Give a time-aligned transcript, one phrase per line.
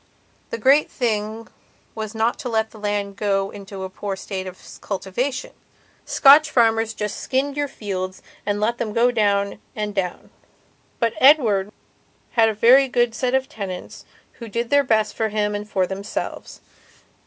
[0.49, 1.47] The great thing
[1.93, 5.51] was not to let the land get into a poor state of cultivation.
[6.05, 10.31] Scotch farmers just skinned your fields and let them go down and down.
[10.97, 11.71] But Edward
[12.31, 14.03] had a very good set of tenants
[14.39, 16.61] who did their best for him and for themselves.